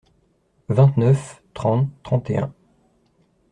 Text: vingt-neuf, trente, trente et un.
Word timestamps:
vingt-neuf, 0.67 1.43
trente, 1.53 1.87
trente 2.01 2.31
et 2.31 2.39
un. 2.39 2.51